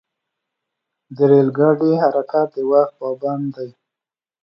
[1.15, 3.69] د ریل ګاډي حرکت د وخت پابند دی.